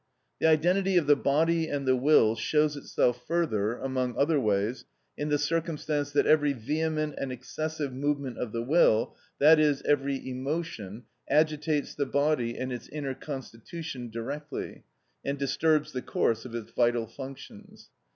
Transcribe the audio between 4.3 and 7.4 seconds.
ways, in the circumstance that every vehement and